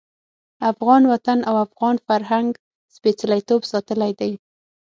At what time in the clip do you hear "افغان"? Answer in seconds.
0.71-1.01, 1.65-1.95